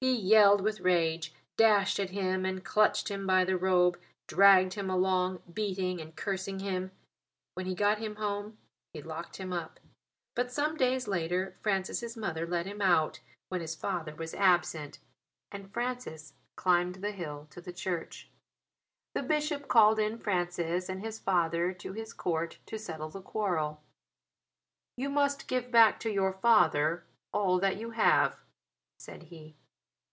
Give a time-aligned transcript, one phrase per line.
[0.00, 3.98] He yelled with rage, dashed at him and, clutching him by the robe,
[4.28, 6.92] dragged him along, beating and cursing him.
[7.54, 8.58] When he got him home
[8.92, 9.80] he locked him up.
[10.36, 13.18] But some days later Francis' mother let him out,
[13.48, 15.00] when his father was absent;
[15.50, 18.28] and Francis climbed the hill to the Church.
[19.16, 23.82] The bishop called in Francis and his father to his court to settle the quarrel.
[24.96, 27.02] "You must give back to your father
[27.34, 28.44] all that you have,"
[29.00, 29.56] said he.